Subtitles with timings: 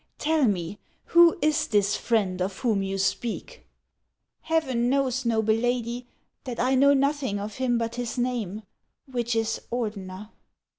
[0.17, 3.67] Tell me, who is this friend of whom you speak?""
[4.51, 6.07] Heaven knows, noble lady,
[6.45, 8.63] that I know nothing of him but his name,
[9.05, 10.29] which is Ordener."